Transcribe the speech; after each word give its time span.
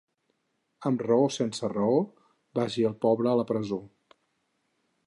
Amb 0.89 1.03
raó 1.07 1.27
o 1.27 1.27
sense 1.35 1.69
raó, 1.75 2.01
vagi 2.61 2.87
el 2.91 2.97
pobre 3.07 3.35
a 3.35 3.39
la 3.43 3.47
presó. 3.55 3.81